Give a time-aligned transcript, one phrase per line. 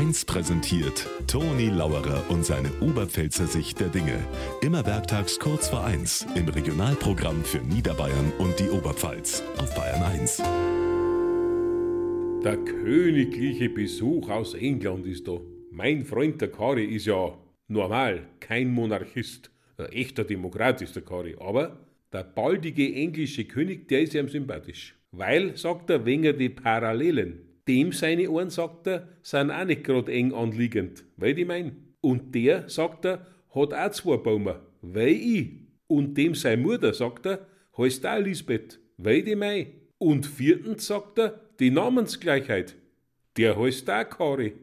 [0.00, 4.18] 1 präsentiert Toni Lauerer und seine Oberpfälzer Sicht der Dinge.
[4.62, 10.38] Immer werktags kurz vor 1 im Regionalprogramm für Niederbayern und die Oberpfalz auf Bayern 1.
[12.42, 15.38] Der königliche Besuch aus England ist da.
[15.70, 17.36] Mein Freund der Kari ist ja
[17.68, 19.50] normal kein Monarchist.
[19.76, 21.36] Ein echter Demokrat ist der Kari.
[21.38, 21.78] Aber
[22.10, 24.94] der baldige englische König, der ist ihm sympathisch.
[25.12, 27.49] Weil, sagt er, wegen die Parallelen.
[27.68, 31.04] Dem seine Ohren, sagt er, sind auch nicht gerade eng anliegend.
[31.16, 31.94] Weil ich mein.
[32.00, 34.60] Und der, sagt er, hat auch zwei Baumer.
[34.82, 35.50] Weil ich.
[35.86, 38.80] Und dem seine Mutter, sagt er, heißt auch Lisbeth.
[38.96, 39.66] Weil die mein.
[39.98, 42.74] Und viertens, sagt er, die Namensgleichheit.
[43.36, 44.54] Der heißt auch Kari.